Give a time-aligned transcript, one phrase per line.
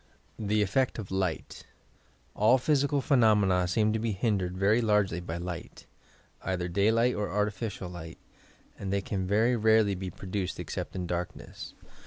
[0.39, 1.61] THE EFFECT OP WGHT
[2.33, 5.85] All physical phenomena seem to be hindered very largely by light,—
[6.41, 8.17] either daylight or artificial light,
[8.79, 11.75] and they can very rarely be produced except in darkness.